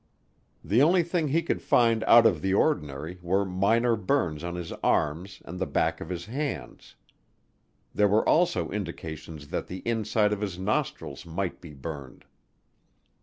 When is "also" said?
8.27-8.71